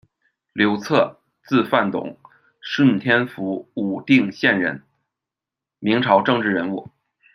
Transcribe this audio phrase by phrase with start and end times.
[0.53, 2.17] 刘策，字范董，
[2.59, 4.81] 顺天府武定县人，
[5.77, 6.89] 明朝政治人物。